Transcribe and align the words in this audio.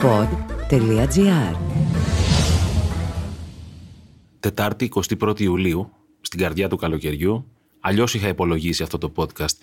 pod.gr 0.00 1.56
Τετάρτη 4.40 4.90
21 5.20 5.40
Ιουλίου, 5.40 5.90
στην 6.20 6.38
καρδιά 6.38 6.68
του 6.68 6.76
καλοκαιριού, 6.76 7.46
αλλιώς 7.80 8.14
είχα 8.14 8.28
υπολογίσει 8.28 8.82
αυτό 8.82 8.98
το 8.98 9.12
podcast. 9.16 9.54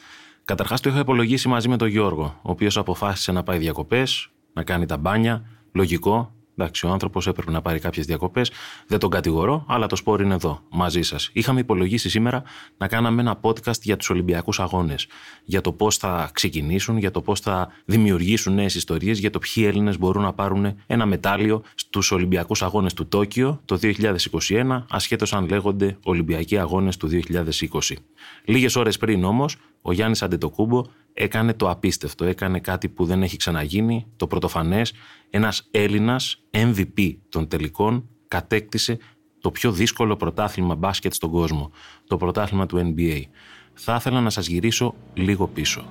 Καταρχάς 0.45 0.81
το 0.81 0.89
είχα 0.89 0.99
υπολογίσει 0.99 1.47
μαζί 1.47 1.67
με 1.67 1.77
τον 1.77 1.87
Γιώργο, 1.87 2.39
ο 2.41 2.51
οποίος 2.51 2.77
αποφάσισε 2.77 3.31
να 3.31 3.43
πάει 3.43 3.57
διακοπές, 3.57 4.29
να 4.53 4.63
κάνει 4.63 4.85
τα 4.85 4.97
μπάνια. 4.97 5.45
Λογικό, 5.71 6.31
Εντάξει, 6.59 6.85
ο 6.85 6.89
άνθρωπος 6.89 7.27
έπρεπε 7.27 7.51
να 7.51 7.61
πάρει 7.61 7.79
κάποιες 7.79 8.05
διακοπές. 8.05 8.51
Δεν 8.87 8.99
τον 8.99 9.09
κατηγορώ, 9.09 9.65
αλλά 9.67 9.87
το 9.87 9.95
σπόρ 9.95 10.21
είναι 10.21 10.33
εδώ, 10.33 10.61
μαζί 10.69 11.01
σας. 11.01 11.29
Είχαμε 11.33 11.59
υπολογίσει 11.59 12.09
σήμερα 12.09 12.43
να 12.77 12.87
κάναμε 12.87 13.21
ένα 13.21 13.39
podcast 13.41 13.81
για 13.81 13.97
τους 13.97 14.09
Ολυμπιακούς 14.09 14.59
Αγώνες. 14.59 15.07
Για 15.43 15.61
το 15.61 15.71
πώς 15.71 15.97
θα 15.97 16.29
ξεκινήσουν, 16.33 16.97
για 16.97 17.11
το 17.11 17.21
πώς 17.21 17.39
θα 17.39 17.71
δημιουργήσουν 17.85 18.53
νέες 18.53 18.75
ιστορίες, 18.75 19.19
για 19.19 19.29
το 19.29 19.39
ποιοι 19.39 19.63
Έλληνες 19.67 19.97
μπορούν 19.97 20.23
να 20.23 20.33
πάρουν 20.33 20.75
ένα 20.87 21.05
μετάλλιο 21.05 21.63
στους 21.75 22.11
Ολυμπιακούς 22.11 22.61
Αγώνες 22.61 22.93
του 22.93 23.07
Τόκιο 23.07 23.61
το 23.65 23.77
2021, 23.77 24.85
ασχέτως 24.89 25.33
αν 25.33 25.47
λέγονται 25.47 25.97
Ολυμπιακοί 26.03 26.57
Αγώνες 26.57 26.97
του 26.97 27.07
2020. 27.07 27.95
Λίγες 28.45 28.75
ώρες 28.75 28.97
πριν 28.97 29.23
όμως, 29.23 29.55
ο 29.81 29.91
Γιάννης 29.91 30.21
Αντετοκούμπο 30.21 30.85
έκανε 31.17 31.53
το 31.53 31.69
απίστευτο, 31.69 32.25
έκανε 32.25 32.59
κάτι 32.59 32.89
που 32.89 33.05
δεν 33.05 33.23
έχει 33.23 33.37
ξαναγίνει, 33.37 34.05
το 34.15 34.27
πρωτοφανές, 34.27 34.93
ένας 35.29 35.67
Έλληνας 35.71 36.43
MVP 36.51 37.17
των 37.29 37.47
τελικών 37.47 38.09
κατέκτησε 38.27 38.97
το 39.41 39.51
πιο 39.51 39.71
δύσκολο 39.71 40.15
πρωτάθλημα 40.15 40.75
μπάσκετ 40.75 41.13
στον 41.13 41.31
κόσμο, 41.31 41.71
το 42.07 42.17
πρωτάθλημα 42.17 42.65
του 42.65 42.93
NBA. 42.95 43.21
Θα 43.73 43.95
ήθελα 43.95 44.21
να 44.21 44.29
σας 44.29 44.47
γυρίσω 44.47 44.95
λίγο 45.13 45.47
πίσω. 45.47 45.85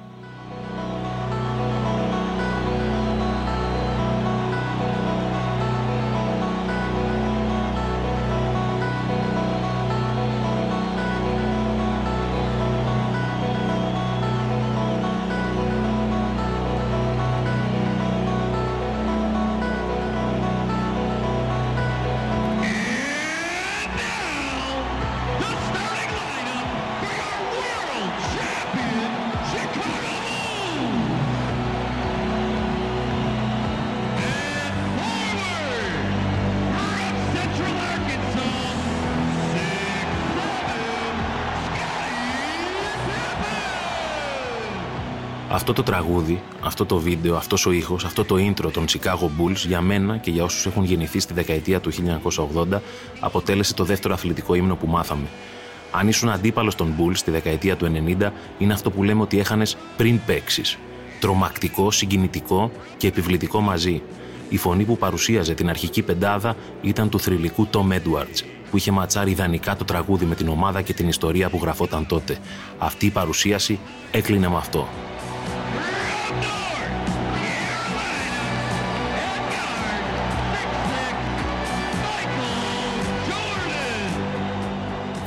Αυτό 45.69 45.83
το 45.83 45.91
τραγούδι, 45.91 46.42
αυτό 46.61 46.86
το 46.86 46.98
βίντεο, 46.98 47.36
αυτός 47.36 47.67
ο 47.67 47.72
ήχος, 47.72 48.05
αυτό 48.05 48.25
το 48.25 48.34
intro 48.34 48.72
των 48.72 48.84
Chicago 48.89 49.25
Bulls 49.25 49.56
για 49.67 49.81
μένα 49.81 50.17
και 50.17 50.31
για 50.31 50.45
όσους 50.45 50.67
έχουν 50.67 50.84
γεννηθεί 50.84 51.20
στη 51.20 51.34
δεκαετία 51.34 51.81
του 51.81 51.91
1980 52.73 52.81
αποτέλεσε 53.20 53.75
το 53.75 53.84
δεύτερο 53.84 54.14
αθλητικό 54.14 54.55
ύμνο 54.55 54.77
που 54.77 54.86
μάθαμε. 54.86 55.27
Αν 55.91 56.08
ήσουν 56.08 56.28
αντίπαλος 56.28 56.75
των 56.75 56.95
Bulls 56.98 57.14
στη 57.17 57.31
δεκαετία 57.31 57.77
του 57.77 57.92
90, 58.20 58.31
είναι 58.58 58.73
αυτό 58.73 58.91
που 58.91 59.03
λέμε 59.03 59.23
ότι 59.23 59.39
έχανες 59.39 59.77
πριν 59.97 60.20
παίξεις. 60.27 60.78
Τρομακτικό, 61.20 61.91
συγκινητικό 61.91 62.70
και 62.97 63.06
επιβλητικό 63.06 63.61
μαζί. 63.61 64.03
Η 64.48 64.56
φωνή 64.56 64.84
που 64.84 64.97
παρουσίαζε 64.97 65.55
την 65.55 65.69
αρχική 65.69 66.03
πεντάδα 66.03 66.56
ήταν 66.83 67.08
του 67.08 67.20
θρηλυκού 67.20 67.69
Tom 67.73 67.92
Edwards, 67.92 68.41
που 68.70 68.77
είχε 68.77 68.91
ματσάρει 68.91 69.30
ιδανικά 69.30 69.77
το 69.77 69.84
τραγούδι 69.84 70.25
με 70.25 70.34
την 70.34 70.48
ομάδα 70.48 70.83
και 70.83 70.92
την 70.92 71.08
ιστορία 71.08 71.51
που 71.51 71.58
γραφόταν 71.62 72.07
τότε. 72.07 72.39
Αυτή 72.79 73.07
η 73.07 73.11
παρουσίαση 73.11 73.79
έκλεινε 74.11 74.48
με 74.48 74.57
αυτό. 74.57 74.89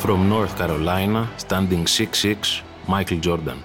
From 0.10 0.28
North 0.34 0.58
Carolina, 0.58 1.28
standing 1.48 1.86
6'6", 1.86 2.64
Michael 2.88 3.20
Jordan. 3.24 3.58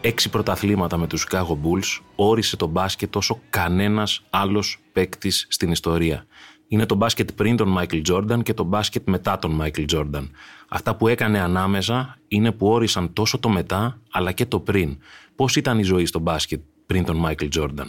Έξι 0.00 0.30
πρωταθλήματα 0.30 0.96
με 0.96 1.06
τους 1.06 1.26
Chicago 1.30 1.52
Bulls 1.52 2.00
όρισε 2.14 2.56
το 2.56 2.66
μπάσκετ 2.66 3.16
όσο 3.16 3.40
κανένας 3.50 4.22
άλλος 4.30 4.78
παίκτης 4.92 5.46
στην 5.50 5.70
ιστορία. 5.70 6.26
Είναι 6.68 6.86
το 6.86 6.94
μπάσκετ 6.94 7.32
πριν 7.32 7.56
τον 7.56 7.76
Michael 7.78 8.02
Jordan 8.10 8.42
και 8.42 8.54
το 8.54 8.64
μπάσκετ 8.64 9.08
μετά 9.08 9.38
τον 9.38 9.60
Michael 9.62 9.84
Jordan. 9.94 10.28
Αυτά 10.68 10.96
που 10.96 11.08
έκανε 11.08 11.40
ανάμεσα 11.40 12.18
είναι 12.28 12.52
που 12.52 12.66
όρισαν 12.66 13.12
τόσο 13.12 13.38
το 13.38 13.48
μετά 13.48 13.98
αλλά 14.10 14.32
και 14.32 14.46
το 14.46 14.60
πριν. 14.60 14.98
Πώς 15.36 15.56
ήταν 15.56 15.78
η 15.78 15.82
ζωή 15.82 16.06
στο 16.06 16.18
μπάσκετ 16.18 16.60
πριν 16.86 17.04
τον 17.04 17.24
Michael 17.26 17.48
Jordan; 17.58 17.86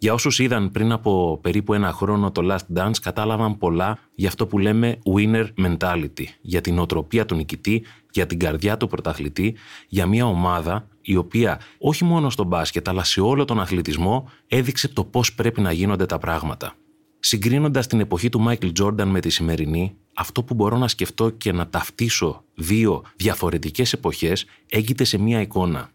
Για 0.00 0.12
όσους 0.12 0.38
είδαν 0.38 0.70
πριν 0.70 0.92
από 0.92 1.38
περίπου 1.42 1.74
ένα 1.74 1.92
χρόνο 1.92 2.30
το 2.30 2.42
Last 2.54 2.78
Dance 2.78 2.96
κατάλαβαν 3.02 3.58
πολλά 3.58 3.98
για 4.14 4.28
αυτό 4.28 4.46
που 4.46 4.58
λέμε 4.58 4.98
winner 5.14 5.46
mentality, 5.56 6.24
για 6.40 6.60
την 6.60 6.78
οτροπία 6.78 7.26
του 7.26 7.34
νικητή, 7.34 7.84
για 8.10 8.26
την 8.26 8.38
καρδιά 8.38 8.76
του 8.76 8.86
πρωταθλητή, 8.86 9.56
για 9.88 10.06
μια 10.06 10.26
ομάδα 10.26 10.88
η 11.02 11.16
οποία 11.16 11.60
όχι 11.78 12.04
μόνο 12.04 12.30
στο 12.30 12.44
μπάσκετ 12.44 12.88
αλλά 12.88 13.04
σε 13.04 13.20
όλο 13.20 13.44
τον 13.44 13.60
αθλητισμό 13.60 14.30
έδειξε 14.46 14.88
το 14.88 15.04
πώς 15.04 15.34
πρέπει 15.34 15.60
να 15.60 15.72
γίνονται 15.72 16.06
τα 16.06 16.18
πράγματα. 16.18 16.74
Συγκρίνοντας 17.20 17.86
την 17.86 18.00
εποχή 18.00 18.28
του 18.28 18.44
Michael 18.48 18.72
Jordan 18.80 19.04
με 19.04 19.20
τη 19.20 19.30
σημερινή, 19.30 19.96
αυτό 20.14 20.42
που 20.42 20.54
μπορώ 20.54 20.76
να 20.76 20.88
σκεφτώ 20.88 21.30
και 21.30 21.52
να 21.52 21.68
ταυτίσω 21.68 22.44
δύο 22.54 23.02
διαφορετικές 23.16 23.92
εποχές 23.92 24.44
έγκυται 24.68 25.04
σε 25.04 25.18
μία 25.18 25.40
εικόνα. 25.40 25.90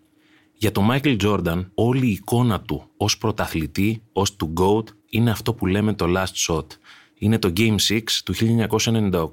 Για 0.63 0.72
τον 0.72 0.88
Michael 0.91 1.22
Jordan, 1.22 1.66
όλη 1.74 2.07
η 2.07 2.12
εικόνα 2.12 2.62
του 2.62 2.90
ως 2.97 3.18
πρωταθλητή, 3.18 4.03
ως 4.13 4.35
του 4.35 4.53
GOAT, 4.57 4.84
είναι 5.09 5.31
αυτό 5.31 5.53
που 5.53 5.66
λέμε 5.66 5.94
το 5.94 6.06
last 6.07 6.53
shot. 6.53 6.66
Είναι 7.18 7.40
το 7.40 7.53
Game 7.57 7.75
6 7.90 8.01
του 8.25 8.34
1998. 8.34 9.28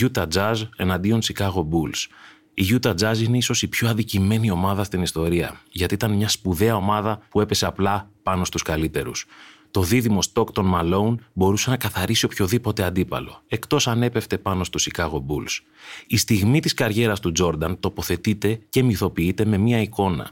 Utah 0.00 0.26
Jazz 0.34 0.54
εναντίον 0.76 1.20
Chicago 1.22 1.58
Bulls. 1.58 2.06
Η 2.54 2.64
Utah 2.68 2.94
Jazz 2.94 3.18
είναι 3.18 3.36
ίσως 3.36 3.62
η 3.62 3.68
πιο 3.68 3.88
αδικημένη 3.88 4.50
ομάδα 4.50 4.84
στην 4.84 5.02
ιστορία, 5.02 5.60
γιατί 5.70 5.94
ήταν 5.94 6.10
μια 6.12 6.28
σπουδαία 6.28 6.76
ομάδα 6.76 7.22
που 7.30 7.40
έπεσε 7.40 7.66
απλά 7.66 8.10
πάνω 8.22 8.44
στους 8.44 8.62
καλύτερους. 8.62 9.26
Το 9.72 9.82
δίδυμο 9.82 10.18
Stockton 10.32 10.72
Malone 10.74 11.14
μπορούσε 11.32 11.70
να 11.70 11.76
καθαρίσει 11.76 12.24
οποιοδήποτε 12.24 12.82
αντίπαλο, 12.82 13.42
εκτός 13.48 13.88
αν 13.88 14.02
έπεφτε 14.02 14.38
πάνω 14.38 14.64
στου 14.64 14.80
Chicago 14.80 15.16
Bulls. 15.16 15.60
Η 16.06 16.16
στιγμή 16.16 16.60
της 16.60 16.74
καριέρας 16.74 17.20
του 17.20 17.32
Jordan 17.38 17.76
τοποθετείται 17.80 18.60
και 18.68 18.82
μυθοποιείται 18.82 19.44
με 19.44 19.56
μία 19.56 19.80
εικόνα. 19.80 20.30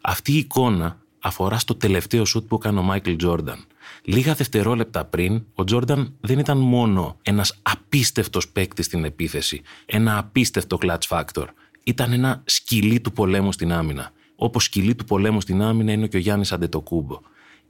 Αυτή 0.00 0.32
η 0.32 0.36
εικόνα 0.36 0.98
αφορά 1.20 1.58
στο 1.58 1.74
τελευταίο 1.74 2.24
σουτ 2.24 2.48
που 2.48 2.54
έκανε 2.54 2.78
ο 2.78 2.82
Μάικλ 2.82 3.16
Τζόρνταν. 3.16 3.64
Λίγα 4.02 4.34
δευτερόλεπτα 4.34 5.04
πριν, 5.04 5.44
ο 5.54 5.64
Τζόρνταν 5.64 6.14
δεν 6.20 6.38
ήταν 6.38 6.58
μόνο 6.58 7.16
ένας 7.22 7.58
απίστευτος 7.62 8.48
παίκτης 8.48 8.82
στην 8.82 9.04
επίθεση, 9.04 9.62
ένα 9.86 10.18
απίστευτο 10.18 10.78
clutch 10.80 11.08
factor. 11.08 11.44
Ήταν 11.84 12.12
ένα 12.12 12.42
σκυλί 12.44 13.00
του 13.00 13.12
πολέμου 13.12 13.52
στην 13.52 13.72
άμυνα. 13.72 14.12
Όπως 14.36 14.64
σκυλί 14.64 14.94
του 14.94 15.04
πολέμου 15.04 15.40
στην 15.40 15.62
άμυνα 15.62 15.92
είναι 15.92 16.06
και 16.06 16.16
ο 16.16 16.20
Γιάννης 16.20 16.52
Αντετοκούνμπο. 16.52 17.20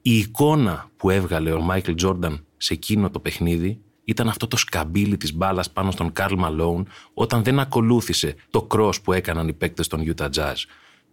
Η 0.06 0.18
εικόνα 0.18 0.90
που 0.96 1.10
έβγαλε 1.10 1.52
ο 1.52 1.60
Μάικλ 1.60 1.92
Τζόρνταν 1.94 2.44
σε 2.56 2.74
εκείνο 2.74 3.10
το 3.10 3.20
παιχνίδι 3.20 3.80
ήταν 4.04 4.28
αυτό 4.28 4.46
το 4.46 4.56
σκαμπίλι 4.56 5.16
της 5.16 5.34
μπάλας 5.34 5.70
πάνω 5.70 5.90
στον 5.90 6.12
Καρλ 6.12 6.34
Μαλόουν 6.38 6.88
όταν 7.14 7.42
δεν 7.42 7.58
ακολούθησε 7.58 8.34
το 8.50 8.66
cross 8.70 9.02
που 9.02 9.12
έκαναν 9.12 9.48
οι 9.48 9.52
παίκτες 9.52 9.86
των 9.86 10.14
Utah 10.14 10.28
Jazz. 10.30 10.54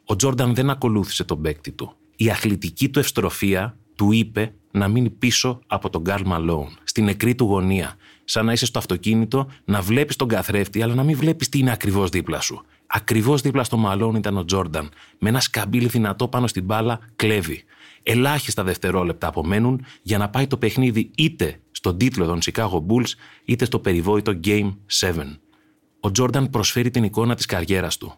Ο 0.05 0.15
Τζόρνταν 0.15 0.55
δεν 0.55 0.69
ακολούθησε 0.69 1.23
τον 1.23 1.41
παίκτη 1.41 1.71
του. 1.71 1.93
Η 2.15 2.29
αθλητική 2.29 2.89
του 2.89 2.99
ευστροφία 2.99 3.77
του 3.95 4.11
είπε 4.11 4.53
να 4.71 4.87
μείνει 4.87 5.09
πίσω 5.09 5.59
από 5.67 5.89
τον 5.89 6.03
Καρλ 6.03 6.23
Μαλόουν, 6.25 6.77
στην 6.83 7.03
νεκρή 7.03 7.35
του 7.35 7.45
γωνία. 7.45 7.95
Σαν 8.23 8.45
να 8.45 8.51
είσαι 8.51 8.65
στο 8.65 8.79
αυτοκίνητο, 8.79 9.47
να 9.65 9.81
βλέπεις 9.81 10.15
τον 10.15 10.27
καθρέφτη, 10.27 10.81
αλλά 10.81 10.93
να 10.95 11.03
μην 11.03 11.17
βλέπεις 11.17 11.49
τι 11.49 11.59
είναι 11.59 11.71
ακριβώς 11.71 12.09
δίπλα 12.09 12.39
σου. 12.41 12.65
Ακριβώς 12.93 13.41
δίπλα 13.41 13.63
στο 13.63 13.77
Μαλόουν 13.77 14.15
ήταν 14.15 14.37
ο 14.37 14.45
Τζόρνταν. 14.45 14.89
Με 15.19 15.29
ένα 15.29 15.39
σκαμπίλι 15.39 15.87
δυνατό 15.87 16.27
πάνω 16.27 16.47
στην 16.47 16.63
μπάλα, 16.63 16.99
κλέβει. 17.15 17.63
Ελάχιστα 18.03 18.63
δευτερόλεπτα 18.63 19.27
απομένουν 19.27 19.85
για 20.01 20.17
να 20.17 20.29
πάει 20.29 20.47
το 20.47 20.57
παιχνίδι 20.57 21.11
είτε 21.15 21.59
στον 21.71 21.97
τίτλο 21.97 22.25
των 22.25 22.39
Chicago 22.41 22.85
Bulls 22.87 23.11
είτε 23.45 23.65
στο 23.65 23.79
περιβόητο 23.79 24.39
Game 24.43 24.75
7. 24.99 25.13
Ο 25.99 26.11
Τζόρνταν 26.11 26.49
προσφέρει 26.49 26.89
την 26.89 27.03
εικόνα 27.03 27.35
της 27.35 27.45
καριέρας 27.45 27.97
του. 27.97 28.13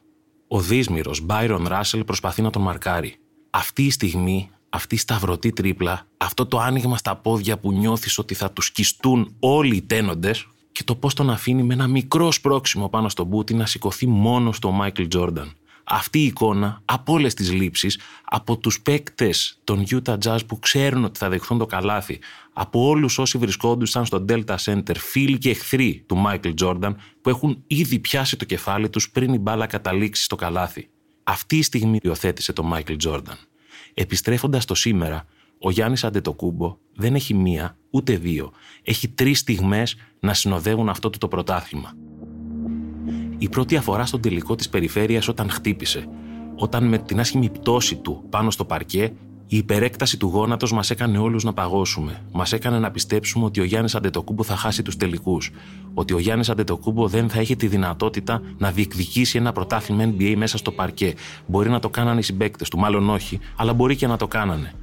Ο 0.47 0.59
δύσμυρος 0.59 1.25
Byron 1.29 1.67
Russell 1.67 2.01
προσπαθεί 2.05 2.41
να 2.41 2.49
τον 2.49 2.61
μαρκάρει. 2.61 3.15
Αυτή 3.49 3.85
η 3.85 3.91
στιγμή, 3.91 4.49
αυτή 4.69 4.95
η 4.95 4.97
σταυρωτή 4.97 5.49
τρίπλα, 5.49 6.07
αυτό 6.17 6.45
το 6.45 6.59
άνοιγμα 6.59 6.97
στα 6.97 7.15
πόδια 7.15 7.59
που 7.59 7.71
νιώθεις 7.71 8.17
ότι 8.17 8.33
θα 8.33 8.51
τους 8.51 8.65
σκιστούν 8.65 9.35
όλοι 9.39 9.75
οι 9.75 9.81
τένοντες 9.81 10.47
και 10.73 10.83
το 10.83 10.95
πώς 10.95 11.13
τον 11.13 11.29
αφήνει 11.29 11.63
με 11.63 11.73
ένα 11.73 11.87
μικρό 11.87 12.31
σπρόξιμο 12.31 12.89
πάνω 12.89 13.09
στον 13.09 13.25
μπούτι 13.25 13.53
να 13.53 13.65
σηκωθεί 13.65 14.07
μόνο 14.07 14.51
στο 14.51 14.79
Michael 14.81 15.07
Jordan. 15.15 15.47
αυτή 15.83 16.19
η 16.19 16.25
εικόνα 16.25 16.81
από 16.85 17.13
όλες 17.13 17.33
τις 17.33 17.51
λήψεις, 17.51 17.99
από 18.23 18.57
τους 18.57 18.81
παίκτες 18.81 19.59
των 19.63 19.85
Utah 19.89 20.17
Jazz 20.17 20.37
που 20.47 20.59
ξέρουν 20.59 21.03
ότι 21.03 21.19
θα 21.19 21.29
δεχθούν 21.29 21.57
το 21.57 21.65
καλάθι, 21.65 22.19
από 22.53 22.87
όλους 22.87 23.17
όσοι 23.17 23.37
βρισκόντουσαν 23.37 24.05
στο 24.05 24.25
Delta 24.29 24.55
Center, 24.55 24.95
φίλοι 24.97 25.37
και 25.37 25.49
εχθροί 25.49 26.03
του 26.07 26.23
Michael 26.27 26.53
Jordan, 26.61 26.95
που 27.21 27.29
έχουν 27.29 27.63
ήδη 27.67 27.99
πιάσει 27.99 28.37
το 28.37 28.45
κεφάλι 28.45 28.89
τους 28.89 29.09
πριν 29.09 29.33
η 29.33 29.37
μπάλα 29.37 29.65
καταλήξει 29.65 30.23
στο 30.23 30.35
καλάθι. 30.35 30.89
Αυτή 31.23 31.57
η 31.57 31.61
στιγμή 31.61 31.99
υιοθέτησε 32.01 32.53
το 32.53 32.71
Michael 32.73 32.97
Jordan. 33.05 33.37
Επιστρέφοντας 33.93 34.65
το 34.65 34.75
σήμερα, 34.75 35.25
ο 35.65 35.71
Γιάννης 35.71 36.03
Αντετοκούμπο 36.03 36.77
δεν 36.95 37.15
έχει 37.15 37.33
μία 37.33 37.77
ούτε 37.89 38.15
δύο. 38.15 38.51
Έχει 38.83 39.07
τρεις 39.07 39.39
στιγμές 39.39 39.95
να 40.19 40.33
συνοδεύουν 40.33 40.89
αυτό 40.89 41.09
το, 41.09 41.17
το 41.17 41.27
πρωτάθλημα. 41.27 41.93
Η 43.37 43.49
πρώτη 43.49 43.75
αφορά 43.75 44.05
στον 44.05 44.21
τελικό 44.21 44.55
της 44.55 44.69
περιφέρειας 44.69 45.27
όταν 45.27 45.49
χτύπησε. 45.49 46.07
Όταν 46.55 46.87
με 46.87 46.97
την 46.97 47.19
άσχημη 47.19 47.49
πτώση 47.49 47.95
του 47.95 48.23
πάνω 48.29 48.51
στο 48.51 48.65
παρκέ, 48.65 49.13
η 49.47 49.57
υπερέκταση 49.57 50.17
του 50.17 50.27
γόνατος 50.27 50.73
μας 50.73 50.89
έκανε 50.89 51.17
όλους 51.17 51.43
να 51.43 51.53
παγώσουμε. 51.53 52.21
Μας 52.31 52.53
έκανε 52.53 52.79
να 52.79 52.91
πιστέψουμε 52.91 53.45
ότι 53.45 53.59
ο 53.59 53.63
Γιάννης 53.63 53.95
Αντετοκούμπο 53.95 54.43
θα 54.43 54.55
χάσει 54.55 54.83
τους 54.83 54.97
τελικούς. 54.97 55.51
Ότι 55.93 56.13
ο 56.13 56.19
Γιάννης 56.19 56.49
Αντετοκούμπο 56.49 57.07
δεν 57.07 57.29
θα 57.29 57.39
έχει 57.39 57.55
τη 57.55 57.67
δυνατότητα 57.67 58.41
να 58.57 58.71
διεκδικήσει 58.71 59.37
ένα 59.37 59.51
πρωτάθλημα 59.51 60.03
NBA 60.03 60.33
μέσα 60.37 60.57
στο 60.57 60.71
παρκέ. 60.71 61.13
Μπορεί 61.47 61.69
να 61.69 61.79
το 61.79 61.89
κάνανε 61.89 62.19
οι 62.19 62.23
συμπαίκτες 62.23 62.69
του, 62.69 62.77
μάλλον 62.77 63.09
όχι, 63.09 63.39
αλλά 63.55 63.73
μπορεί 63.73 63.95
και 63.95 64.07
να 64.07 64.17
το 64.17 64.27
κάνανε. 64.27 64.73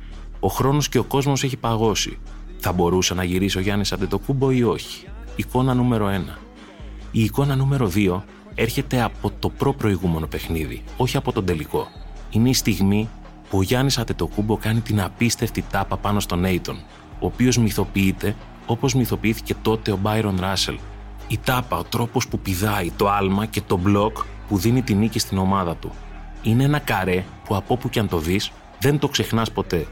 Ο 0.40 0.48
χρόνος 0.48 0.88
και 0.88 0.98
ο 0.98 1.04
κόσμος 1.04 1.44
έχει 1.44 1.56
παγώσει. 1.56 2.18
Θα 2.58 2.72
μπορούσε 2.72 3.14
να 3.14 3.24
γυρίσει 3.24 3.58
ο 3.58 3.60
Γιάννη 3.60 3.88
Αντετοκούμπο 3.92 4.50
ή 4.50 4.62
όχι; 4.62 5.06
Εικόνα 5.36 5.74
νούμερο 5.74 6.06
1. 6.06 6.38
Η 7.10 7.22
εικόνα 7.22 7.56
νούμερο 7.56 7.90
2 7.94 8.22
έρχεται 8.54 9.02
από 9.02 9.32
το 9.38 9.48
προ-προηγούμενο 9.48 10.26
παιχνίδι, 10.26 10.82
όχι 10.96 11.16
από 11.16 11.32
τον 11.32 11.44
τελικό. 11.44 11.88
Είναι 12.30 12.48
η 12.48 12.54
στιγμή 12.54 13.08
που 13.50 13.58
ο 13.58 13.62
Γιάννης 13.62 13.98
Αντετοκούμπο 13.98 14.56
κάνει 14.56 14.80
την 14.80 15.00
απίστευτη 15.00 15.64
τάπα 15.70 15.96
πάνω 15.96 16.20
στον 16.20 16.40
Νέιτον, 16.40 16.76
ο 17.20 17.26
οποίος 17.26 17.58
μυθοποιείται 17.58 18.36
όπως 18.66 18.94
μυθοποιήθηκε 18.94 19.54
τότε 19.62 19.92
ο 19.92 19.96
Μπάιρον 19.96 20.36
Ράσελ. 20.40 20.78
Η 21.28 21.38
τάπα, 21.38 21.78
ο 21.78 21.84
τρόπος 21.84 22.28
που 22.28 22.38
πηδάει, 22.38 22.90
το 22.96 23.08
άλμα 23.08 23.46
και 23.46 23.60
το 23.66 23.76
μπλοκ 23.76 24.16
που 24.48 24.58
δίνει 24.58 24.82
τη 24.82 24.94
νίκη 24.94 25.18
στην 25.18 25.38
ομάδα 25.38 25.76
του. 25.76 25.92
Είναι 26.42 26.64
ένα 26.64 26.78
καρέ 26.78 27.24
που 27.44 27.56
από 27.56 27.74
όπου 27.74 27.88
και 27.88 27.98
αν 27.98 28.08
το 28.08 28.18
δεις, 28.18 28.50
δεν 28.80 28.98
το 28.98 29.08
ξεχνάς 29.08 29.52
ποτέ. 29.52 29.86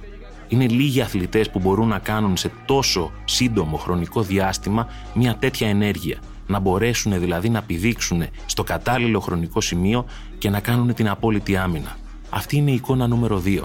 Είναι 0.49 0.69
λίγοι 0.69 1.01
αθλητές 1.01 1.51
που 1.51 1.59
μπορούν 1.59 1.89
να 1.89 1.99
κάνουν 1.99 2.37
σε 2.37 2.51
τόσο 2.65 3.13
σύντομο 3.25 3.77
χρονικό 3.77 4.23
διάστημα 4.23 4.89
μια 5.15 5.37
τέτοια 5.37 5.69
ενέργεια. 5.69 6.19
Να 6.47 6.59
μπορέσουν 6.59 7.21
δηλαδή 7.21 7.49
να 7.49 7.63
πηδήξουν 7.63 8.23
στο 8.47 8.65
κατάλληλο 8.65 9.21
χρονικό 9.21 9.61
σημείο 9.61 10.05
και 10.39 10.51
να 10.51 10.61
κάνουν 10.61 10.95
την 10.95 11.09
απόλυτη 11.09 11.57
άμυνα. 11.57 11.97
Αυτή 12.31 12.57
είναι 12.57 12.71
η 12.71 12.75
εικόνα 12.75 13.07
νούμερο 13.07 13.43
2. 13.45 13.61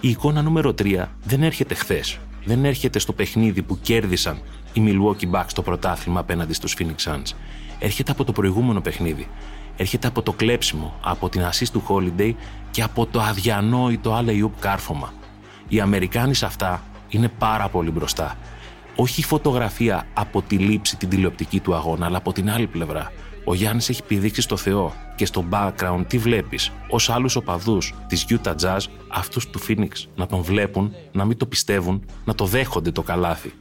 Η 0.00 0.08
εικόνα 0.08 0.42
νούμερο 0.42 0.74
3 0.82 1.04
δεν 1.24 1.42
έρχεται 1.42 1.74
χθες. 1.74 2.18
Δεν 2.44 2.64
έρχεται 2.64 2.98
στο 2.98 3.12
παιχνίδι 3.12 3.62
που 3.62 3.78
κέρδισαν 3.82 4.38
οι 4.72 4.82
Milwaukee 4.86 5.30
Bucks 5.30 5.52
το 5.54 5.62
πρωτάθλημα 5.62 6.20
απέναντι 6.20 6.52
στους 6.52 6.76
Phoenix 6.78 7.12
Suns. 7.12 7.32
Έρχεται 7.78 8.10
από 8.12 8.24
το 8.24 8.32
προηγούμενο 8.32 8.80
παιχνίδι. 8.80 9.28
Έρχεται 9.76 10.06
από 10.06 10.22
το 10.22 10.32
κλέψιμο, 10.32 10.94
από 11.02 11.28
την 11.28 11.42
assist 11.42 11.68
του 11.72 11.82
Holiday 11.88 12.34
και 12.70 12.82
από 12.82 13.06
το 13.06 13.20
αδιανόητο 13.20 14.18
alley 14.18 14.50
κάρφωμα. 14.60 15.12
Οι 15.68 15.80
Αμερικάνοι 15.80 16.34
σε 16.34 16.46
αυτά 16.46 16.82
είναι 17.08 17.28
πάρα 17.38 17.68
πολύ 17.68 17.90
μπροστά. 17.90 18.36
Όχι 18.96 19.20
η 19.20 19.24
φωτογραφία 19.24 20.06
από 20.14 20.42
τη 20.42 20.56
λήψη 20.56 20.96
την 20.96 21.08
τηλεοπτική 21.08 21.60
του 21.60 21.74
αγώνα, 21.74 22.06
αλλά 22.06 22.16
από 22.16 22.32
την 22.32 22.50
άλλη 22.50 22.66
πλευρά. 22.66 23.12
Ο 23.44 23.54
Γιάννης 23.54 23.88
έχει 23.88 24.02
πηδήξει 24.02 24.40
στο 24.40 24.56
Θεό 24.56 24.92
και 25.16 25.26
στο 25.26 25.44
background 25.50 26.04
τι 26.06 26.18
βλέπεις. 26.18 26.68
Ω 26.68 27.12
άλλους 27.12 27.36
οπαδούς 27.36 27.94
της 28.06 28.26
Utah 28.28 28.54
Jazz, 28.62 28.80
αυτούς 29.08 29.50
του 29.50 29.60
Phoenix 29.68 29.88
να 30.16 30.26
τον 30.26 30.42
βλέπουν, 30.42 30.94
να 31.12 31.24
μην 31.24 31.36
το 31.36 31.46
πιστεύουν, 31.46 32.04
να 32.24 32.34
το 32.34 32.44
δέχονται 32.44 32.90
το 32.90 33.02
καλάθι. 33.02 33.52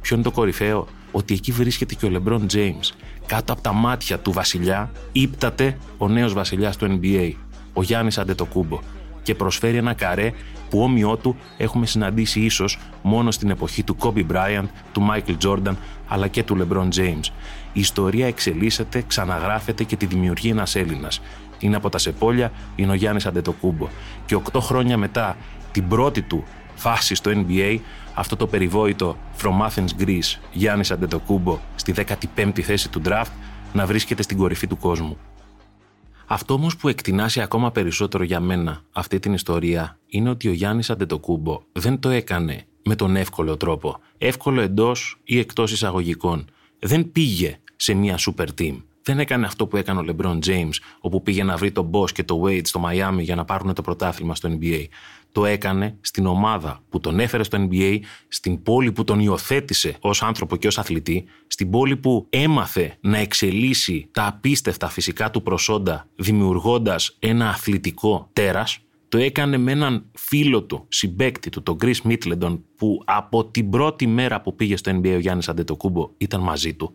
Ποιο 0.00 0.16
είναι 0.16 0.24
το 0.24 0.30
κορυφαίο, 0.30 0.86
ότι 1.12 1.34
εκεί 1.34 1.52
βρίσκεται 1.52 1.94
και 1.94 2.06
ο 2.06 2.10
LeBron 2.12 2.46
James. 2.52 2.94
Κάτω 3.26 3.52
από 3.52 3.62
τα 3.62 3.72
μάτια 3.72 4.18
του 4.18 4.32
βασιλιά 4.32 4.90
ύπταται 5.12 5.76
ο 5.98 6.08
νέος 6.08 6.32
βασιλιάς 6.32 6.76
του 6.76 7.00
NBA, 7.02 7.32
ο 7.72 7.82
Γιάννης 7.82 8.18
Αντετοκούμπο, 8.18 8.80
και 9.22 9.34
προσφέρει 9.34 9.76
ένα 9.76 9.92
καρέ 9.92 10.32
που 10.70 10.82
όμοιό 10.82 11.16
του 11.16 11.36
έχουμε 11.56 11.86
συναντήσει 11.86 12.40
ίσως 12.40 12.78
μόνο 13.02 13.30
στην 13.30 13.50
εποχή 13.50 13.82
του 13.82 13.96
Kobe 14.00 14.26
Bryant, 14.32 14.68
του 14.92 15.08
Michael 15.10 15.36
Jordan 15.46 15.74
αλλά 16.08 16.28
και 16.28 16.42
του 16.42 16.56
LeBron 16.60 16.88
James. 16.98 17.24
Η 17.72 17.80
ιστορία 17.80 18.26
εξελίσσεται, 18.26 19.04
ξαναγράφεται 19.06 19.84
και 19.84 19.96
τη 19.96 20.06
δημιουργεί 20.06 20.48
ένας 20.48 20.74
Έλληνας. 20.74 21.20
Είναι 21.58 21.76
από 21.76 21.88
τα 21.88 21.98
Σεπόλια, 21.98 22.52
είναι 22.76 22.90
ο 22.90 22.94
Γιάννης 22.94 23.26
Αντετοκούμπο. 23.26 23.88
Και 24.26 24.34
οκτώ 24.34 24.60
χρόνια 24.60 24.96
μετά 24.96 25.36
την 25.72 25.88
πρώτη 25.88 26.22
του 26.22 26.44
φάση 26.74 27.14
στο 27.14 27.30
NBA, 27.34 27.78
αυτό 28.14 28.36
το 28.36 28.46
περιβόητο 28.46 29.16
From 29.42 29.68
Athens 29.68 30.02
Greece, 30.02 30.38
Γιάννης 30.52 30.90
Αντετοκούμπο, 30.90 31.58
στη 31.74 31.94
15η 32.36 32.60
θέση 32.60 32.88
του 32.88 33.02
draft, 33.04 33.30
να 33.72 33.86
βρίσκεται 33.86 34.22
στην 34.22 34.36
κορυφή 34.36 34.66
του 34.66 34.76
κόσμου. 34.76 35.16
Αυτό 36.32 36.54
όμως 36.54 36.76
που 36.76 36.88
εκτινάσει 36.88 37.40
ακόμα 37.40 37.70
περισσότερο 37.70 38.24
για 38.24 38.40
μένα 38.40 38.82
αυτή 38.92 39.18
την 39.18 39.32
ιστορία 39.32 39.98
είναι 40.06 40.30
ότι 40.30 40.48
ο 40.48 40.52
Γιάννης 40.52 40.90
Αντετοκούμπο 40.90 41.62
δεν 41.72 41.98
το 41.98 42.08
έκανε 42.08 42.64
με 42.84 42.94
τον 42.94 43.16
εύκολο 43.16 43.56
τρόπο. 43.56 44.00
Εύκολο 44.18 44.60
εντός 44.60 45.20
ή 45.24 45.38
εκτός 45.38 45.72
εισαγωγικών. 45.72 46.44
Δεν 46.78 47.12
πήγε 47.12 47.58
σε 47.76 47.94
μια 47.94 48.18
super 48.18 48.46
team. 48.60 48.82
Δεν 49.02 49.18
έκανε 49.18 49.46
αυτό 49.46 49.66
που 49.66 49.76
έκανε 49.76 50.00
ο 50.00 50.04
LeBron 50.08 50.38
James, 50.46 50.74
όπου 51.00 51.22
πήγε 51.22 51.44
να 51.44 51.56
βρει 51.56 51.72
τον 51.72 51.90
Boss 51.92 52.10
και 52.12 52.24
το 52.24 52.42
Wade 52.44 52.66
στο 52.66 52.82
Miami 52.86 53.20
για 53.20 53.34
να 53.34 53.44
πάρουν 53.44 53.74
το 53.74 53.82
πρωτάθλημα 53.82 54.34
στο 54.34 54.58
NBA. 54.60 54.84
Το 55.32 55.44
έκανε 55.44 55.96
στην 56.00 56.26
ομάδα 56.26 56.82
που 56.88 57.00
τον 57.00 57.20
έφερε 57.20 57.42
στο 57.42 57.68
NBA, 57.70 57.98
στην 58.28 58.62
πόλη 58.62 58.92
που 58.92 59.04
τον 59.04 59.20
υιοθέτησε 59.20 59.96
ως 60.00 60.22
άνθρωπο 60.22 60.56
και 60.56 60.66
ως 60.66 60.78
αθλητή, 60.78 61.24
στην 61.46 61.70
πόλη 61.70 61.96
που 61.96 62.26
έμαθε 62.30 62.96
να 63.00 63.18
εξελίσσει 63.18 64.08
τα 64.10 64.26
απίστευτα 64.26 64.88
φυσικά 64.88 65.30
του 65.30 65.42
προσόντα, 65.42 66.06
δημιουργώντας 66.16 67.16
ένα 67.18 67.48
αθλητικό 67.48 68.28
τέρας. 68.32 68.78
Το 69.08 69.18
έκανε 69.18 69.56
με 69.56 69.72
έναν 69.72 70.04
φίλο 70.12 70.62
του, 70.62 70.86
συμπέκτη 70.88 71.50
του, 71.50 71.62
τον 71.62 71.76
Chris 71.82 72.00
Μίτλεντον, 72.04 72.64
που 72.76 73.02
από 73.04 73.44
την 73.44 73.70
πρώτη 73.70 74.06
μέρα 74.06 74.40
που 74.40 74.54
πήγε 74.54 74.76
στο 74.76 75.00
NBA 75.00 75.12
ο 75.14 75.18
Γιάννης 75.18 75.48
Αντετοκούμπο 75.48 76.10
ήταν 76.18 76.40
μαζί 76.40 76.74
του 76.74 76.94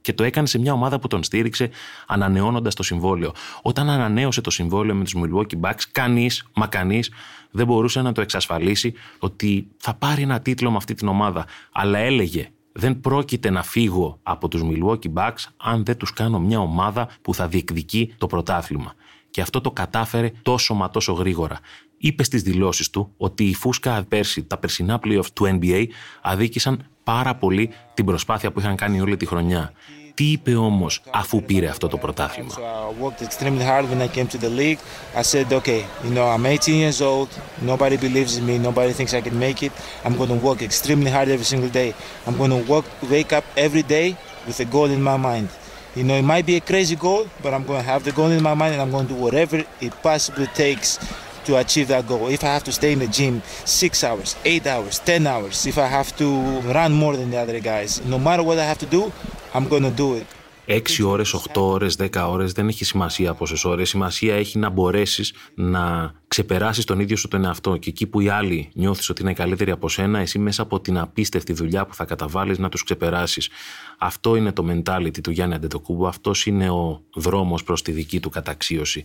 και 0.00 0.12
το 0.12 0.24
έκανε 0.24 0.46
σε 0.46 0.58
μια 0.58 0.72
ομάδα 0.72 0.98
που 0.98 1.06
τον 1.06 1.22
στήριξε 1.22 1.70
ανανεώνοντας 2.06 2.74
το 2.74 2.82
συμβόλαιο. 2.82 3.32
Όταν 3.62 3.90
ανανέωσε 3.90 4.40
το 4.40 4.50
συμβόλαιο 4.50 4.94
με 4.94 5.04
τους 5.04 5.14
Milwaukee 5.16 5.60
Bucks, 5.60 5.82
κανείς, 5.92 6.46
μα 6.54 6.66
κανείς, 6.66 7.10
δεν 7.50 7.66
μπορούσε 7.66 8.02
να 8.02 8.12
το 8.12 8.20
εξασφαλίσει 8.20 8.94
ότι 9.18 9.66
θα 9.76 9.94
πάρει 9.94 10.22
ένα 10.22 10.40
τίτλο 10.40 10.70
με 10.70 10.76
αυτή 10.76 10.94
την 10.94 11.08
ομάδα. 11.08 11.46
Αλλά 11.72 11.98
έλεγε, 11.98 12.50
δεν 12.72 13.00
πρόκειται 13.00 13.50
να 13.50 13.62
φύγω 13.62 14.18
από 14.22 14.48
τους 14.48 14.62
Milwaukee 14.64 15.12
Bucks 15.14 15.44
αν 15.56 15.84
δεν 15.84 15.96
τους 15.96 16.12
κάνω 16.12 16.38
μια 16.38 16.58
ομάδα 16.58 17.08
που 17.22 17.34
θα 17.34 17.48
διεκδικεί 17.48 18.14
το 18.18 18.26
πρωτάθλημα. 18.26 18.94
Και 19.30 19.40
αυτό 19.40 19.60
το 19.60 19.70
κατάφερε 19.70 20.30
τόσο 20.42 20.74
μα 20.74 20.90
τόσο 20.90 21.12
γρήγορα. 21.12 21.58
Είπε 21.98 22.22
στις 22.22 22.42
δηλώσεις 22.42 22.90
του 22.90 23.12
ότι 23.16 23.44
η 23.44 23.54
φούσκα 23.54 24.04
πέρσι, 24.08 24.42
τα 24.44 24.56
περσινά 24.58 25.00
playoff 25.04 25.26
του 25.32 25.58
NBA 25.60 25.86
αδίκησαν 26.22 26.84
πάρα 27.04 27.34
πολύ 27.34 27.70
την 27.94 28.04
προσπάθεια 28.04 28.52
που 28.52 28.60
είχαν 28.60 28.76
κάνει 28.76 29.00
όλη 29.00 29.16
τη 29.16 29.26
χρονιά. 29.26 29.72
Τι 30.20 30.30
είπε 30.30 30.56
όμω 30.56 30.86
αφού 31.10 31.42
πήρε 31.42 31.68
αυτό 31.68 31.88
το 31.88 31.96
πρωτάθλημα. 31.96 32.54
I 35.16 35.22
said, 35.22 35.52
okay, 35.58 35.82
you 36.04 36.10
know, 36.14 36.26
I'm 36.34 36.44
18 36.46 36.74
years 36.82 37.00
old. 37.00 37.28
Nobody 37.62 37.96
believes 37.96 38.36
in 38.36 38.44
me. 38.44 38.58
Nobody 38.58 38.92
thinks 38.92 39.12
I 39.14 39.22
can 39.22 39.38
make 39.38 39.62
it. 39.62 39.72
I'm 40.04 40.14
going 40.20 40.32
to 40.36 40.40
work 40.48 40.60
extremely 40.70 41.10
hard 41.16 41.28
every 41.36 41.48
single 41.52 41.72
day. 41.82 41.90
I'm 42.26 42.36
going 42.42 42.54
to 42.58 42.62
work, 42.72 42.84
wake 43.14 43.32
up 43.38 43.44
every 43.66 43.84
day 43.96 44.08
with 44.46 44.58
a 44.66 44.66
goal 44.76 44.90
in 44.96 45.02
my 45.10 45.16
mind. 45.28 45.48
You 45.98 46.04
know, 46.06 46.16
it 46.22 46.26
might 46.34 46.46
be 46.52 46.56
a 46.62 46.64
crazy 46.70 46.96
goal, 47.06 47.22
but 47.42 47.50
I'm 47.54 47.64
going 47.70 47.80
to 47.82 47.88
have 47.92 48.02
the 48.08 48.14
goal 48.18 48.30
in 48.38 48.42
my 48.50 48.56
mind 48.60 48.72
and 48.74 48.82
I'm 48.84 48.92
going 48.96 49.06
to 49.08 49.14
do 49.14 49.20
whatever 49.26 49.56
it 49.86 49.92
possibly 50.10 50.48
takes 50.64 50.88
to 51.46 51.52
achieve 51.62 51.88
that 51.94 52.04
goal. 52.06 52.24
If 52.36 52.42
I 52.48 52.50
have 52.56 52.64
to 52.70 52.72
stay 52.80 52.92
in 52.96 53.00
the 53.04 53.10
gym 53.18 53.34
six 53.82 54.04
hours, 54.08 54.30
eight 54.44 54.66
hours, 54.74 54.94
ten 55.10 55.22
hours, 55.32 55.56
if 55.72 55.76
I 55.86 55.88
have 55.98 56.10
to 56.22 56.28
run 56.78 56.92
more 56.92 57.14
than 57.16 57.28
the 57.30 57.38
other 57.44 57.58
guys, 57.72 57.90
no 58.14 58.18
matter 58.18 58.42
what 58.48 58.58
I 58.58 58.66
have 58.72 58.80
to 58.86 58.90
do, 58.98 59.02
I'm 59.54 59.68
going 59.68 59.82
to 59.82 59.94
do 59.96 60.14
it. 60.20 60.26
6 60.66 61.02
ώρες, 61.04 61.34
8 61.34 61.62
ώρες, 61.62 61.96
10 61.96 62.28
ώρες, 62.28 62.52
δεν 62.52 62.68
έχει 62.68 62.84
σημασία 62.84 63.34
πόσες 63.34 63.64
ώρες. 63.64 63.88
Σημασία 63.88 64.34
έχει 64.34 64.58
να 64.58 64.68
μπορέσεις 64.68 65.34
να 65.54 66.12
ξεπεράσεις 66.28 66.84
τον 66.84 67.00
ίδιο 67.00 67.16
σου 67.16 67.28
τον 67.28 67.44
εαυτό. 67.44 67.76
Και 67.76 67.88
εκεί 67.88 68.06
που 68.06 68.20
οι 68.20 68.28
άλλοι 68.28 68.70
νιώθεις 68.74 69.08
ότι 69.10 69.22
είναι 69.22 69.32
καλύτεροι 69.32 69.70
από 69.70 69.88
σένα, 69.88 70.18
εσύ 70.18 70.38
μέσα 70.38 70.62
από 70.62 70.80
την 70.80 70.98
απίστευτη 70.98 71.52
δουλειά 71.52 71.86
που 71.86 71.94
θα 71.94 72.04
καταβάλεις 72.04 72.58
να 72.58 72.68
τους 72.68 72.84
ξεπεράσεις. 72.84 73.50
Αυτό 73.98 74.36
είναι 74.36 74.52
το 74.52 74.66
mentality 74.70 75.20
του 75.22 75.30
Γιάννη 75.30 75.54
Αντετοκούμπου. 75.54 76.06
Αυτός 76.06 76.46
είναι 76.46 76.70
ο 76.70 77.02
δρόμος 77.14 77.64
προς 77.64 77.82
τη 77.82 77.92
δική 77.92 78.20
του 78.20 78.30
καταξίωση. 78.30 79.04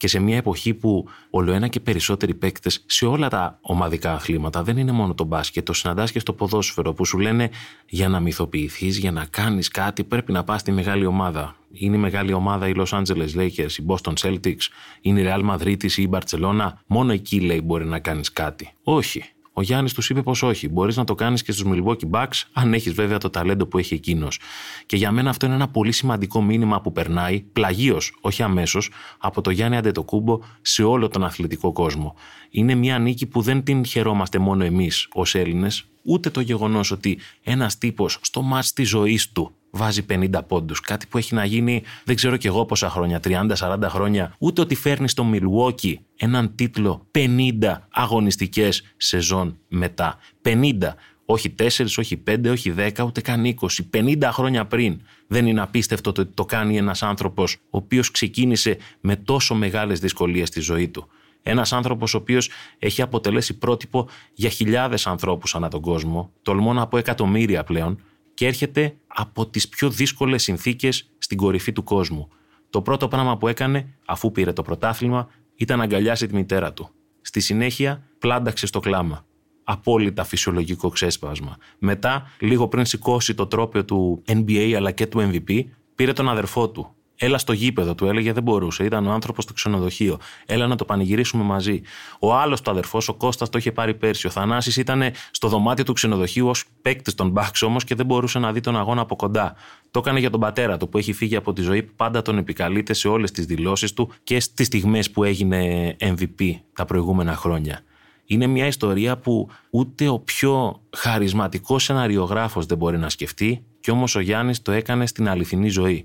Και 0.00 0.08
σε 0.08 0.18
μια 0.18 0.36
εποχή 0.36 0.74
που 0.74 1.08
ολοένα 1.30 1.68
και 1.68 1.80
περισσότεροι 1.80 2.34
παίκτες 2.34 2.84
σε 2.86 3.06
όλα 3.06 3.28
τα 3.28 3.58
ομαδικά 3.60 4.12
αθλήματα, 4.12 4.62
δεν 4.62 4.76
είναι 4.76 4.92
μόνο 4.92 5.14
το 5.14 5.24
μπάσκετ, 5.24 5.64
το 5.64 5.72
συναντάς 5.72 6.12
και 6.12 6.18
στο 6.18 6.32
ποδόσφαιρο, 6.32 6.92
που 6.92 7.04
σου 7.04 7.18
λένε 7.18 7.50
για 7.88 8.08
να 8.08 8.20
μυθοποιηθείς, 8.20 8.98
για 8.98 9.12
να 9.12 9.24
κάνεις 9.24 9.68
κάτι, 9.68 10.04
πρέπει 10.04 10.32
να 10.32 10.44
πας 10.44 10.60
στη 10.60 10.72
μεγάλη 10.72 11.06
ομάδα. 11.06 11.56
Είναι 11.72 11.96
η 11.96 11.98
μεγάλη 11.98 12.32
ομάδα 12.32 12.68
οι 12.68 12.72
Los 12.76 12.86
Angeles 12.86 13.34
Lakers, 13.36 13.72
οι 13.78 13.84
Boston 13.86 14.12
Celtics, 14.20 14.66
είναι 15.00 15.20
η 15.20 15.24
Real 15.26 15.50
Madrid 15.50 15.84
ή 15.84 16.02
η 16.02 16.10
Barcelona. 16.12 16.72
Μόνο 16.86 17.12
εκεί 17.12 17.40
λέει 17.40 17.60
μπορεί 17.64 17.84
να 17.84 17.98
κάνεις 17.98 18.32
κάτι. 18.32 18.70
Όχι. 18.82 19.24
Ο 19.52 19.62
Γιάννης 19.62 19.92
τους 19.92 20.10
είπε 20.10 20.22
πως 20.22 20.42
όχι. 20.42 20.68
Μπορείς 20.68 20.96
να 20.96 21.04
το 21.04 21.14
κάνεις 21.14 21.42
και 21.42 21.52
στους 21.52 21.72
Milwaukee 21.72 22.10
Bucks, 22.10 22.42
αν 22.52 22.74
έχεις 22.74 22.92
βέβαια 22.92 23.18
το 23.18 23.30
ταλέντο 23.30 23.66
που 23.66 23.78
έχει 23.78 23.94
εκείνος. 23.94 24.40
Και 24.86 24.96
για 24.96 25.10
μένα 25.10 25.30
αυτό 25.30 25.46
είναι 25.46 25.54
ένα 25.54 25.68
πολύ 25.68 25.92
σημαντικό 25.92 26.42
μήνυμα 26.42 26.80
που 26.80 26.92
περνάει, 26.92 27.40
πλαγίως, 27.40 28.16
όχι 28.20 28.42
αμέσως, 28.42 28.90
από 29.18 29.40
το 29.40 29.50
Γιάννη 29.50 29.76
Αντετοκούμπο 29.76 30.38
σε 30.62 30.82
όλο 30.82 31.08
τον 31.08 31.24
αθλητικό 31.24 31.72
κόσμο. 31.72 32.14
Είναι 32.50 32.74
μια 32.74 32.98
νίκη 32.98 33.26
που 33.26 33.40
δεν 33.40 33.62
την 33.62 33.84
χαιρόμαστε 33.84 34.38
μόνο 34.38 34.64
εμείς 34.64 35.08
ως 35.12 35.34
Έλληνες, 35.34 35.84
ούτε 36.02 36.30
το 36.30 36.40
γεγονός 36.40 36.90
ότι 36.90 37.18
ένας 37.42 37.78
τύπος 37.78 38.18
στο 38.22 38.42
μάτς 38.42 38.72
της 38.72 38.88
ζωής 38.88 39.32
του 39.32 39.54
βάζει 39.70 40.06
50 40.10 40.28
πόντους. 40.46 40.80
Κάτι 40.80 41.06
που 41.06 41.18
έχει 41.18 41.34
να 41.34 41.44
γίνει 41.44 41.82
δεν 42.04 42.16
ξέρω 42.16 42.36
κι 42.36 42.46
εγώ 42.46 42.64
πόσα 42.64 42.90
χρόνια, 42.90 43.20
30-40 43.24 43.78
χρόνια. 43.82 44.34
Ούτε 44.38 44.60
ότι 44.60 44.74
φέρνει 44.74 45.08
στο 45.08 45.26
Milwaukee 45.32 45.94
έναν 46.16 46.54
τίτλο 46.54 47.06
50 47.10 47.88
αγωνιστικές 47.90 48.82
σεζόν 48.96 49.58
μετά. 49.68 50.18
50. 50.42 50.94
Όχι 51.24 51.54
4, 51.58 51.66
όχι 51.98 52.22
5, 52.30 52.50
όχι 52.50 52.74
10, 52.76 53.04
ούτε 53.04 53.20
καν 53.20 53.44
20. 53.44 53.54
50 53.90 54.28
χρόνια 54.32 54.66
πριν. 54.66 55.00
Δεν 55.26 55.46
είναι 55.46 55.60
απίστευτο 55.60 56.10
ότι 56.10 56.26
το 56.26 56.44
κάνει 56.44 56.76
ένας 56.76 57.02
άνθρωπος 57.02 57.54
ο 57.54 57.58
οποίος 57.70 58.10
ξεκίνησε 58.10 58.76
με 59.00 59.16
τόσο 59.16 59.54
μεγάλες 59.54 60.00
δυσκολίες 60.00 60.48
στη 60.48 60.60
ζωή 60.60 60.88
του. 60.88 61.08
Ένας 61.42 61.72
άνθρωπος 61.72 62.14
ο 62.14 62.16
οποίος 62.16 62.50
έχει 62.78 63.02
αποτελέσει 63.02 63.58
πρότυπο 63.58 64.08
για 64.34 64.48
χιλιάδες 64.48 65.06
ανθρώπους 65.06 65.54
ανά 65.54 65.68
τον 65.68 65.80
κόσμο, 65.80 66.30
τολμώ 66.42 66.72
να 66.72 66.86
πω 66.86 66.96
εκατομμύρια 66.96 67.64
πλέον, 67.64 68.00
και 68.34 68.46
έρχεται 68.46 68.96
από 69.06 69.46
τις 69.46 69.68
πιο 69.68 69.90
δύσκολες 69.90 70.42
συνθήκες 70.42 71.10
στην 71.18 71.36
κορυφή 71.36 71.72
του 71.72 71.82
κόσμου. 71.82 72.28
Το 72.70 72.82
πρώτο 72.82 73.08
πράγμα 73.08 73.36
που 73.36 73.48
έκανε, 73.48 73.94
αφού 74.06 74.32
πήρε 74.32 74.52
το 74.52 74.62
πρωτάθλημα, 74.62 75.28
ήταν 75.54 75.78
να 75.78 75.84
αγκαλιάσει 75.84 76.26
τη 76.26 76.34
μητέρα 76.34 76.72
του. 76.72 76.90
Στη 77.20 77.40
συνέχεια, 77.40 78.02
πλάνταξε 78.18 78.66
στο 78.66 78.80
κλάμα. 78.80 79.24
Απόλυτα 79.64 80.24
φυσιολογικό 80.24 80.88
ξέσπασμα. 80.88 81.56
Μετά, 81.78 82.32
λίγο 82.40 82.68
πριν 82.68 82.84
σηκώσει 82.84 83.34
το 83.34 83.46
τρόπαιο 83.46 83.84
του 83.84 84.22
NBA 84.26 84.72
αλλά 84.76 84.90
και 84.90 85.06
του 85.06 85.30
MVP, 85.32 85.64
πήρε 85.94 86.12
τον 86.12 86.28
αδερφό 86.28 86.70
του, 86.70 86.94
Έλα 87.22 87.38
στο 87.38 87.52
γήπεδο, 87.52 87.94
του 87.94 88.06
έλεγε 88.06 88.32
δεν 88.32 88.42
μπορούσε. 88.42 88.84
Ήταν 88.84 89.06
ο 89.06 89.10
άνθρωπος 89.10 89.44
στο 89.44 89.52
ξενοδοχείο. 89.52 90.18
Έλα 90.46 90.66
να 90.66 90.76
το 90.76 90.84
πανηγυρίσουμε 90.84 91.44
μαζί. 91.44 91.80
Ο 92.18 92.34
άλλος 92.34 92.60
το 92.60 92.70
αδερφός, 92.70 93.08
ο 93.08 93.14
Κώστας, 93.14 93.48
το 93.48 93.58
είχε 93.58 93.72
πάρει 93.72 93.94
πέρσι. 93.94 94.26
Ο 94.26 94.30
Θανάσης 94.30 94.76
ήταν 94.76 95.02
στο 95.30 95.48
δωμάτιο 95.48 95.84
του 95.84 95.92
ξενοδοχείου 95.92 96.48
ως 96.48 96.64
παίκτης 96.82 97.14
των 97.14 97.30
Μπαξ 97.30 97.62
όμως 97.62 97.84
και 97.84 97.94
δεν 97.94 98.06
μπορούσε 98.06 98.38
να 98.38 98.52
δει 98.52 98.60
τον 98.60 98.76
αγώνα 98.76 99.00
από 99.00 99.16
κοντά. 99.16 99.54
Το 99.90 99.98
έκανε 99.98 100.18
για 100.20 100.30
τον 100.30 100.40
πατέρα 100.40 100.76
του 100.76 100.88
που 100.88 100.98
έχει 100.98 101.12
φύγει 101.12 101.36
από 101.36 101.52
τη 101.52 101.62
ζωή 101.62 101.82
που 101.82 101.92
πάντα 101.96 102.22
τον 102.22 102.38
επικαλείται 102.38 102.92
σε 102.92 103.08
όλες 103.08 103.30
τις 103.30 103.46
δηλώσεις 103.46 103.92
του 103.92 104.12
και 104.22 104.40
στις 104.40 104.66
στιγμές 104.66 105.10
που 105.10 105.24
έγινε 105.24 105.96
MVP 106.00 106.54
τα 106.74 106.84
προηγούμενα 106.84 107.36
χρόνια. 107.36 107.80
Είναι 108.24 108.46
μια 108.46 108.66
ιστορία 108.66 109.16
που 109.16 109.48
ούτε 109.70 110.08
ο 110.08 110.18
πιο 110.18 110.80
χαρισματικός 110.96 111.84
σεναριογράφος 111.84 112.66
δεν 112.66 112.78
μπορεί 112.78 112.98
να 112.98 113.08
σκεφτεί 113.08 113.64
και 113.80 113.90
όμως 113.90 114.14
ο 114.14 114.20
Γιάννης 114.20 114.62
το 114.62 114.72
έκανε 114.72 115.06
στην 115.06 115.28
αληθινή 115.28 115.68
ζωή 115.68 116.04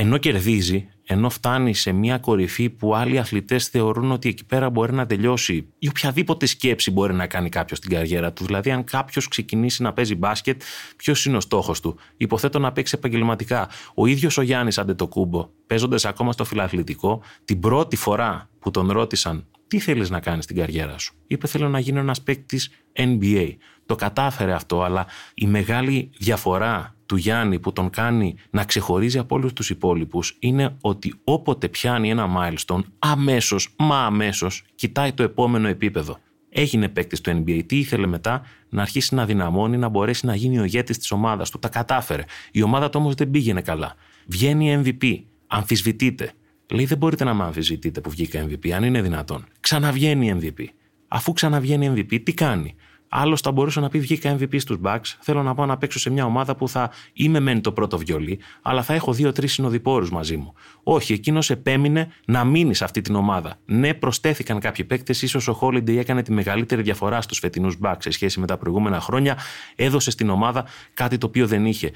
ενώ 0.00 0.18
κερδίζει, 0.18 0.88
ενώ 1.12 1.30
φτάνει 1.30 1.74
σε 1.74 1.92
μια 1.92 2.18
κορυφή 2.18 2.70
που 2.70 2.94
άλλοι 2.94 3.18
αθλητές 3.18 3.66
θεωρούν 3.66 4.10
ότι 4.10 4.28
εκεί 4.28 4.44
πέρα 4.44 4.70
μπορεί 4.70 4.92
να 4.92 5.06
τελειώσει 5.06 5.66
ή 5.78 5.88
οποιαδήποτε 5.88 6.46
σκέψη 6.46 6.90
μπορεί 6.90 7.14
να 7.14 7.26
κάνει 7.26 7.48
κάποιος 7.48 7.78
στην 7.78 7.90
καριέρα 7.90 8.32
του. 8.32 8.44
Δηλαδή, 8.44 8.70
αν 8.70 8.84
κάποιος 8.84 9.28
ξεκινήσει 9.28 9.82
να 9.82 9.92
παίζει 9.92 10.14
μπάσκετ, 10.14 10.62
ποιος 10.96 11.24
είναι 11.24 11.36
ο 11.36 11.40
στόχος 11.40 11.80
του; 11.80 11.98
Υποθέτω 12.16 12.58
να 12.58 12.72
παίξει 12.72 12.94
επαγγελματικά. 12.98 13.68
Ο 13.94 14.06
ίδιος 14.06 14.38
ο 14.38 14.42
Γιάννης 14.42 14.78
Αντετοκούμπο, 14.78 15.48
παίζοντας 15.66 16.04
ακόμα 16.04 16.32
στο 16.32 16.44
φιλαθλητικό, 16.44 17.22
την 17.44 17.60
πρώτη 17.60 17.96
φορά 17.96 18.48
που 18.58 18.70
τον 18.70 18.90
ρώτησαν 18.90 19.46
τι 19.68 19.78
θέλεις 19.78 20.10
να 20.10 20.20
κάνεις 20.20 20.44
στην 20.44 20.56
καριέρα 20.56 20.98
σου, 20.98 21.14
είπε: 21.26 21.46
Θέλω 21.46 21.68
να 21.68 21.78
γίνω 21.78 22.00
ένας 22.00 22.22
παίκτης 22.22 22.70
NBA. 22.92 23.54
Το 23.86 23.94
κατάφερε 23.94 24.52
αυτό, 24.52 24.82
αλλά 24.82 25.06
η 25.34 25.46
μεγάλη 25.46 26.10
διαφορά 26.18 26.94
του 27.10 27.16
Γιάννη 27.16 27.58
που 27.58 27.72
τον 27.72 27.90
κάνει 27.90 28.34
να 28.50 28.64
ξεχωρίζει 28.64 29.18
από 29.18 29.34
όλους 29.34 29.52
τους 29.52 29.70
υπόλοιπους 29.70 30.36
είναι 30.38 30.76
ότι 30.80 30.99
όποτε 31.24 31.68
πιάνει 31.68 32.10
ένα 32.10 32.28
milestone, 32.36 32.82
αμέσως, 32.98 33.74
μα 33.78 34.04
αμέσως, 34.04 34.64
κοιτάει 34.74 35.12
το 35.12 35.22
επόμενο 35.22 35.68
επίπεδο. 35.68 36.18
Έγινε 36.48 36.88
παίκτης 36.88 37.20
του 37.20 37.30
NBA. 37.30 37.62
Τι 37.66 37.78
ήθελε 37.78 38.06
μετά, 38.06 38.42
να 38.68 38.82
αρχίσει 38.82 39.14
να 39.14 39.26
δυναμώνει, 39.26 39.76
να 39.76 39.88
μπορέσει 39.88 40.26
να 40.26 40.34
γίνει 40.34 40.58
ο 40.58 40.64
ηγέτης 40.64 40.98
της 40.98 41.10
ομάδας 41.10 41.50
του. 41.50 41.58
Τα 41.58 41.68
κατάφερε. 41.68 42.24
Η 42.52 42.62
ομάδα 42.62 42.90
του 42.90 42.98
όμως 43.00 43.14
δεν 43.14 43.30
πήγαινε 43.30 43.60
καλά. 43.60 43.94
Βγαίνει 44.26 44.82
MVP. 44.84 45.22
Αμφισβητείται. 45.46 46.32
Λέει: 46.70 46.84
Δεν 46.84 46.98
μπορείτε 46.98 47.24
να 47.24 47.34
με 47.34 47.44
αμφισβητείτε 47.44 48.00
που 48.00 48.10
βγήκα 48.10 48.46
MVP, 48.46 48.70
αν 48.70 48.84
είναι 48.84 49.02
δυνατόν. 49.02 49.46
Ξαναβγαίνει 49.60 50.38
MVP. 50.40 50.64
Αφού 51.08 51.32
ξαναβγαίνει 51.32 51.92
MVP, 51.96 52.22
τι 52.22 52.34
κάνει; 52.34 52.74
Άλλο 53.12 53.36
θα 53.36 53.52
μπορούσε 53.52 53.80
να 53.80 53.88
πει: 53.88 53.98
Βγήκα 53.98 54.36
MVP 54.36 54.60
στους 54.60 54.76
Bucks. 54.82 55.16
Θέλω 55.20 55.42
να 55.42 55.54
πάω 55.54 55.66
να 55.66 55.76
παίξω 55.76 55.98
σε 55.98 56.10
μια 56.10 56.24
ομάδα 56.24 56.56
που 56.56 56.68
θα 56.68 56.90
είμαι 57.12 57.40
μεν 57.40 57.60
το 57.60 57.72
πρώτο 57.72 57.98
βιολί, 57.98 58.38
αλλά 58.62 58.82
θα 58.82 58.94
έχω 58.94 59.12
δύο-τρεις 59.12 59.52
συνοδοιπόρους 59.52 60.10
μαζί 60.10 60.36
μου. 60.36 60.54
Όχι, 60.82 61.12
εκείνος 61.12 61.50
επέμεινε 61.50 62.12
να 62.26 62.44
μείνει 62.44 62.74
σε 62.74 62.84
αυτή 62.84 63.00
την 63.00 63.14
ομάδα. 63.14 63.56
Ναι, 63.64 63.94
προσθέθηκαν 63.94 64.60
κάποιοι 64.60 64.84
παίκτες. 64.84 65.24
σω 65.26 65.52
ο 65.52 65.58
Holiday 65.60 65.96
έκανε 65.96 66.22
τη 66.22 66.32
μεγαλύτερη 66.32 66.82
διαφορά 66.82 67.20
στους 67.20 67.38
φετινούς 67.38 67.76
Bucks 67.82 67.96
σε 67.98 68.10
σχέση 68.10 68.40
με 68.40 68.46
τα 68.46 68.56
προηγούμενα 68.56 69.00
χρόνια. 69.00 69.38
Έδωσε 69.76 70.10
στην 70.10 70.30
ομάδα 70.30 70.66
κάτι 70.94 71.18
το 71.18 71.26
οποίο 71.26 71.46
δεν 71.46 71.66
είχε. 71.66 71.90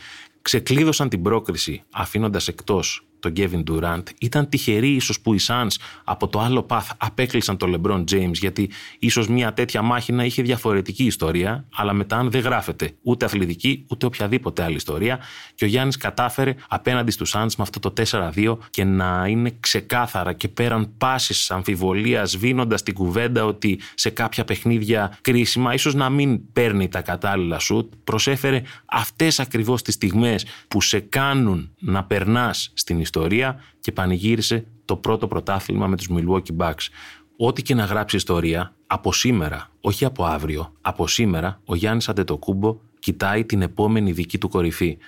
Ξεκλείδωσαν 0.45 1.09
την 1.09 1.23
πρόκριση 1.23 1.83
αφήνοντας 1.91 2.49
εκτός 2.49 3.07
τον 3.25 3.33
Kevin 3.37 3.65
Durant. 3.71 4.03
Ήταν 4.21 4.49
τυχεροί 4.49 4.89
ίσως 4.89 5.21
που 5.21 5.35
οι 5.35 5.39
Suns 5.47 5.75
από 6.05 6.29
το 6.29 6.41
άλλο 6.41 6.67
path 6.71 6.89
απέκλεισαν 6.97 7.57
τον 7.57 7.77
LeBron 7.77 8.05
James 8.13 8.33
γιατί 8.33 8.71
ίσως 8.99 9.29
μια 9.29 9.53
τέτοια 9.53 9.83
μάχη 9.83 10.13
να 10.13 10.25
είχε 10.25 10.43
διαφορετική 10.43 11.05
ιστορία, 11.05 11.65
αλλά 11.75 11.93
μετά 11.93 12.17
αν 12.17 12.31
δεν 12.31 12.41
γράφεται 12.41 12.93
ούτε 13.03 13.25
αθλητική 13.25 13.85
ούτε 13.89 14.07
οποιαδήποτε 14.07 14.63
άλλη 14.63 14.75
ιστορία 14.75 15.19
και 15.55 15.65
ο 15.65 15.69
Γιάννης 15.69 15.97
κατάφερε 15.97 16.55
απέναντι 16.69 17.11
στους 17.11 17.35
Suns 17.37 17.55
με 17.57 17.65
αυτό 17.65 17.91
το 17.91 17.93
4-2 18.11 18.57
και 18.71 18.85
να 18.85 19.27
είναι 19.29 19.57
ξεκάθαρα 19.61 20.33
και 20.33 20.49
πέραν 20.49 20.93
πάσης 20.99 21.51
αμφιβολίας, 21.51 22.31
σβήνοντα 22.31 22.77
την 22.77 22.95
κουβέντα 22.95 23.45
ότι 23.45 23.81
σε 23.95 24.11
κάποια 24.11 24.45
παιχνίδια 24.45 25.19
κρίσιμα, 25.21 25.75
ίσως 25.75 25.95
να 25.95 26.11
μην 26.11 26.53
παίρνει 26.53 26.89
τα 26.89 27.01
κατάλληλα 27.01 27.59
σουτ, 27.59 27.93
προσέφερε 28.05 28.63
αυτές 28.85 29.41
ακριβώς 29.41 29.83
τις 29.83 29.95
στιγμές 29.95 30.34
που 30.69 30.81
σε 30.81 31.01
κάνουν 31.01 31.75
να 31.79 32.05
περνάς 32.05 32.71
στην 32.75 33.01
ιστορία 33.01 33.13
ιστορία 33.15 33.61
και 33.81 33.93
πανηγύρισε 33.93 34.67
το 34.85 34.97
πρώτο 34.97 35.27
πρωτάθλημα 35.27 35.87
με 35.87 35.97
τους 35.97 36.09
Milwaukee 36.11 36.57
Bucks. 36.57 36.89
Ό,τι 37.37 37.63
και 37.63 37.75
να 37.75 37.85
γράψει 37.85 38.17
ιστορία, 38.17 38.75
από 38.87 39.13
σήμερα, 39.13 39.71
όχι 39.81 40.05
από 40.05 40.25
αύριο, 40.25 40.73
από 40.81 41.07
σήμερα, 41.07 41.61
ο 41.65 41.75
Γιάννης 41.75 42.09
Αντετοκούμπο 42.09 42.79
κοιτάει 42.99 43.45
την 43.45 43.63
επόμενη 43.63 44.13
δική 44.13 44.39
του 44.39 44.49
κορυφή. 44.49 44.99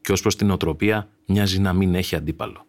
Και 0.00 0.12
ως 0.12 0.20
προς 0.20 0.36
την 0.36 0.50
οτροπία, 0.50 1.08
μοιάζει 1.26 1.60
να 1.60 1.72
μην 1.72 1.94
έχει 1.94 2.16
αντίπαλο. 2.16 2.66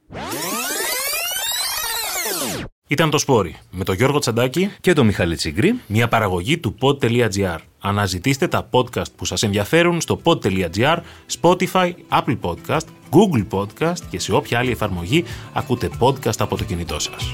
Ήταν 2.91 3.09
το 3.09 3.17
Σπόρι 3.17 3.55
με 3.71 3.83
τον 3.83 3.95
Γιώργο 3.95 4.19
Τσαντάκη 4.19 4.71
και 4.81 4.93
τον 4.93 5.05
Μιχάλη 5.05 5.35
Τσιγκρή, 5.35 5.79
μια 5.87 6.07
παραγωγή 6.07 6.57
του 6.57 6.75
pod.gr. 6.81 7.57
Αναζητήστε 7.79 8.47
τα 8.47 8.69
podcast 8.71 9.11
που 9.15 9.25
σας 9.25 9.43
ενδιαφέρουν 9.43 10.01
στο 10.01 10.21
pod.gr, 10.23 10.97
Spotify, 11.41 11.93
Apple 12.09 12.37
Podcast, 12.41 12.85
Google 13.11 13.47
Podcast 13.51 13.99
και 14.09 14.19
σε 14.19 14.33
όποια 14.33 14.59
άλλη 14.59 14.71
εφαρμογή 14.71 15.23
ακούτε 15.53 15.89
podcast 15.99 16.37
από 16.39 16.57
το 16.57 16.63
κινητό 16.63 16.99
σας. 16.99 17.33